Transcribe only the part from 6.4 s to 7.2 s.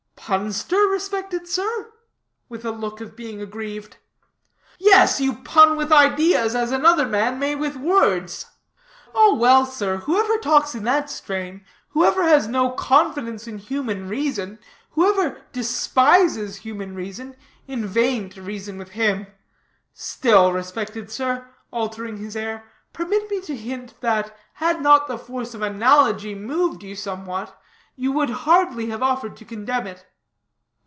as another